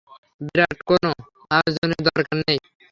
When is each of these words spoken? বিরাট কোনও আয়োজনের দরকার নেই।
বিরাট 0.41 0.77
কোনও 0.89 1.11
আয়োজনের 1.51 2.01
দরকার 2.07 2.37
নেই। 2.41 2.59